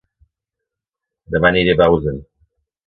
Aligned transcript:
Dema 1.37 1.53
aniré 1.53 1.77
a 1.77 1.81
Bausen 1.85 2.23